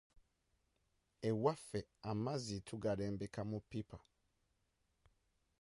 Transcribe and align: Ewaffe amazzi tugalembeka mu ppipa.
Ewaffe 1.29 1.79
amazzi 2.11 2.57
tugalembeka 2.67 3.41
mu 3.49 3.57
ppipa. 3.63 3.97